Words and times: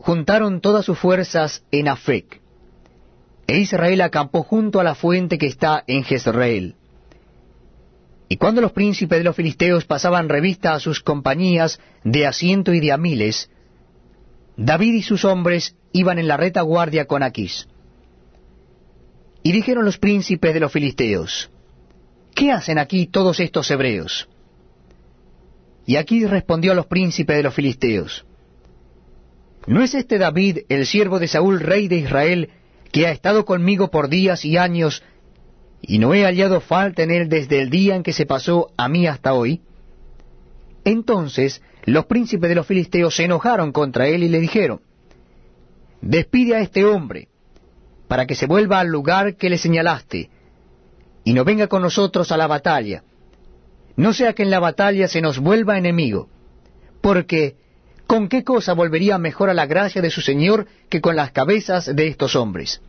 juntaron 0.00 0.62
todas 0.62 0.86
sus 0.86 0.98
fuerzas 0.98 1.62
en 1.70 1.86
Afec, 1.86 2.40
e 3.46 3.58
Israel 3.58 4.00
acampó 4.00 4.42
junto 4.42 4.80
a 4.80 4.84
la 4.84 4.94
fuente 4.94 5.36
que 5.36 5.46
está 5.46 5.84
en 5.86 6.04
Jezreel. 6.04 6.74
Y 8.28 8.36
cuando 8.36 8.60
los 8.60 8.72
príncipes 8.72 9.18
de 9.18 9.24
los 9.24 9.36
filisteos 9.36 9.84
pasaban 9.84 10.28
revista 10.28 10.72
a 10.72 10.80
sus 10.80 11.00
compañías 11.00 11.80
de 12.02 12.26
a 12.26 12.32
ciento 12.32 12.72
y 12.72 12.80
de 12.80 12.92
a 12.92 12.96
miles, 12.96 13.50
David 14.56 14.94
y 14.94 15.02
sus 15.02 15.24
hombres 15.24 15.76
iban 15.92 16.18
en 16.18 16.28
la 16.28 16.36
retaguardia 16.36 17.06
con 17.06 17.22
Aquís. 17.22 17.68
Y 19.42 19.52
dijeron 19.52 19.84
los 19.84 19.98
príncipes 19.98 20.54
de 20.54 20.60
los 20.60 20.72
filisteos, 20.72 21.50
¿qué 22.34 22.52
hacen 22.52 22.78
aquí 22.78 23.06
todos 23.06 23.40
estos 23.40 23.70
hebreos? 23.70 24.28
Y 25.84 25.96
Aquís 25.96 26.30
respondió 26.30 26.72
a 26.72 26.74
los 26.74 26.86
príncipes 26.86 27.36
de 27.36 27.42
los 27.42 27.54
filisteos, 27.54 28.24
¿no 29.66 29.82
es 29.82 29.94
este 29.94 30.18
David, 30.18 30.60
el 30.68 30.86
siervo 30.86 31.18
de 31.18 31.28
Saúl, 31.28 31.60
rey 31.60 31.88
de 31.88 31.96
Israel, 31.96 32.50
que 32.92 33.06
ha 33.06 33.12
estado 33.12 33.44
conmigo 33.44 33.90
por 33.90 34.08
días 34.08 34.44
y 34.44 34.56
años, 34.56 35.02
y 35.82 35.98
no 35.98 36.14
he 36.14 36.24
hallado 36.24 36.60
falta 36.60 37.02
en 37.02 37.10
él 37.10 37.28
desde 37.28 37.62
el 37.62 37.70
día 37.70 37.96
en 37.96 38.02
que 38.02 38.12
se 38.12 38.26
pasó 38.26 38.70
a 38.76 38.88
mí 38.88 39.06
hasta 39.06 39.34
hoy? 39.34 39.62
Entonces 40.84 41.62
los 41.84 42.06
príncipes 42.06 42.48
de 42.48 42.54
los 42.54 42.66
filisteos 42.66 43.14
se 43.14 43.24
enojaron 43.24 43.72
contra 43.72 44.06
él 44.06 44.22
y 44.22 44.28
le 44.28 44.40
dijeron, 44.40 44.80
Despide 46.02 46.56
a 46.56 46.60
este 46.60 46.84
hombre, 46.84 47.28
para 48.08 48.26
que 48.26 48.34
se 48.34 48.46
vuelva 48.46 48.80
al 48.80 48.88
lugar 48.88 49.36
que 49.36 49.50
le 49.50 49.58
señalaste, 49.58 50.30
y 51.24 51.32
no 51.34 51.44
venga 51.44 51.66
con 51.68 51.82
nosotros 51.82 52.32
a 52.32 52.36
la 52.36 52.46
batalla, 52.46 53.04
no 53.96 54.14
sea 54.14 54.32
que 54.32 54.42
en 54.42 54.50
la 54.50 54.60
batalla 54.60 55.08
se 55.08 55.20
nos 55.20 55.38
vuelva 55.38 55.78
enemigo, 55.78 56.28
porque 57.02 57.56
¿con 58.10 58.28
qué 58.28 58.42
cosa 58.42 58.72
volvería 58.72 59.18
mejor 59.18 59.50
a 59.50 59.54
la 59.54 59.66
gracia 59.66 60.02
de 60.02 60.10
su 60.10 60.20
Señor 60.20 60.66
que 60.88 61.00
con 61.00 61.14
las 61.14 61.30
cabezas 61.30 61.94
de 61.94 62.08
estos 62.08 62.34
hombres? 62.34 62.82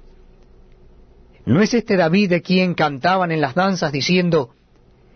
¿No 1.46 1.62
es 1.62 1.76
este 1.76 1.96
David 1.96 2.32
de 2.32 2.42
quien 2.42 2.74
cantaban 2.74 3.32
en 3.32 3.40
las 3.40 3.54
danzas 3.54 3.92
diciendo, 3.92 4.56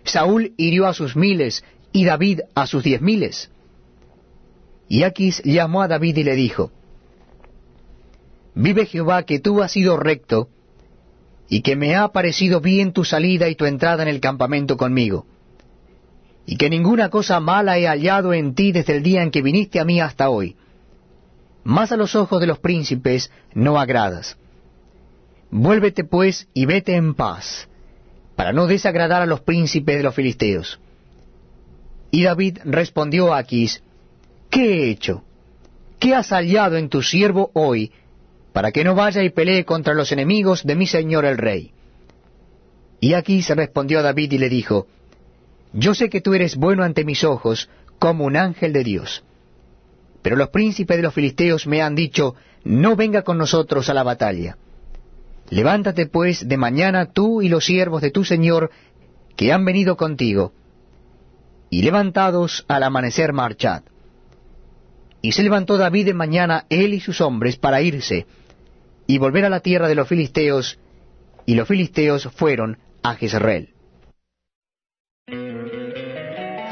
Saúl 0.04 0.54
hirió 0.58 0.86
a 0.86 0.94
sus 0.94 1.16
miles 1.16 1.64
y 1.92 2.06
David 2.06 2.42
a 2.54 2.68
sus 2.68 2.84
diez 2.84 3.02
miles? 3.02 3.50
Y 4.88 5.02
Aquis 5.02 5.42
llamó 5.44 5.82
a 5.82 5.88
David 5.88 6.18
y 6.18 6.24
le 6.24 6.36
dijo, 6.36 6.72
Vive 8.54 8.86
Jehová 8.86 9.24
que 9.24 9.40
tú 9.40 9.64
has 9.64 9.72
sido 9.72 9.98
recto, 9.98 10.50
y 11.50 11.64
que 11.64 11.76
me 11.76 11.96
ha 11.96 12.10
parecido 12.10 12.62
bien 12.62 12.94
tu 12.94 13.06
salida 13.06 13.50
y 13.50 13.56
tu 13.56 13.66
entrada 13.66 14.04
en 14.04 14.10
el 14.10 14.20
campamento 14.20 14.78
conmigo, 14.78 15.26
y 16.46 16.58
que 16.58 16.70
ninguna 16.70 17.10
cosa 17.10 17.40
mala 17.40 17.78
he 17.78 17.88
hallado 17.88 18.34
en 18.34 18.54
ti 18.54 18.72
desde 18.72 18.98
el 18.98 19.04
día 19.04 19.24
en 19.24 19.32
que 19.32 19.42
viniste 19.42 19.80
a 19.80 19.86
mí 19.86 20.00
hasta 20.00 20.30
hoy. 20.30 20.56
Más 21.64 21.92
a 21.92 21.98
los 21.98 22.16
ojos 22.16 22.40
de 22.40 22.48
los 22.48 22.60
príncipes 22.60 23.32
no 23.54 23.80
agradas. 23.80 24.38
Vuélvete 25.50 26.04
pues 26.04 26.48
y 26.54 26.66
vete 26.66 26.96
en 26.96 27.16
paz, 27.16 27.68
para 28.36 28.54
no 28.54 28.68
desagradar 28.68 29.22
a 29.22 29.26
los 29.26 29.42
príncipes 29.42 29.98
de 29.98 30.04
los 30.04 30.14
filisteos. 30.14 30.80
Y 32.12 32.24
David 32.24 32.60
respondió 32.66 33.34
a 33.34 33.40
Aquís, 33.40 33.82
¿qué 34.50 34.84
he 34.84 34.90
hecho? 34.90 35.24
¿Qué 36.00 36.14
has 36.14 36.30
hallado 36.30 36.78
en 36.78 36.90
tu 36.90 37.02
siervo 37.02 37.50
hoy, 37.54 37.92
para 38.54 38.72
que 38.72 38.84
no 38.84 38.94
vaya 38.94 39.24
y 39.24 39.30
pelee 39.32 39.66
contra 39.66 39.94
los 39.94 40.12
enemigos 40.12 40.64
de 40.64 40.76
mi 40.76 40.86
señor 40.86 41.26
el 41.26 41.38
rey? 41.38 41.72
Y 43.00 43.14
Aquís 43.14 43.50
respondió 43.50 44.00
a 44.00 44.04
David 44.04 44.34
y 44.34 44.38
le 44.38 44.50
dijo, 44.50 44.88
Yo 45.78 45.94
sé 45.94 46.10
que 46.10 46.22
tú 46.22 46.34
eres 46.34 46.56
bueno 46.56 46.84
ante 46.84 47.04
mis 47.04 47.26
ojos, 47.26 47.70
como 48.00 48.24
un 48.24 48.38
ángel 48.38 48.72
de 48.72 48.86
Dios. 48.86 49.26
Pero 50.22 50.38
los 50.38 50.48
príncipes 50.50 50.96
de 50.96 51.04
los 51.04 51.14
filisteos 51.14 51.68
me 51.68 51.82
han 51.82 51.96
dicho, 51.96 52.36
No 52.64 52.96
venga 52.96 53.24
con 53.24 53.38
nosotros 53.38 53.90
a 53.90 53.94
la 53.94 54.04
batalla. 54.04 54.58
Levántate 55.50 56.08
pues 56.08 56.48
de 56.48 56.56
mañana 56.56 57.12
tú 57.12 57.42
y 57.42 57.50
los 57.50 57.66
siervos 57.66 58.02
de 58.02 58.10
tu 58.10 58.24
señor 58.24 58.72
que 59.36 59.52
han 59.52 59.66
venido 59.66 59.98
contigo, 59.98 60.54
y 61.70 61.82
levantados 61.82 62.64
al 62.70 62.84
amanecer 62.84 63.34
marchad. 63.34 63.84
Y 65.22 65.34
se 65.34 65.44
levantó 65.44 65.78
David 65.78 66.06
de 66.06 66.14
mañana 66.14 66.66
él 66.70 66.94
y 66.94 67.02
sus 67.02 67.20
hombres 67.20 67.58
para 67.58 67.82
irse, 67.82 68.26
y 69.08 69.18
volver 69.18 69.44
a 69.44 69.50
la 69.50 69.60
tierra 69.60 69.90
de 69.90 69.96
los 69.96 70.08
filisteos, 70.08 70.80
y 71.46 71.56
los 71.56 71.68
filisteos 71.68 72.30
fueron 72.34 72.78
a 73.04 73.16
Jezreel. 73.16 73.75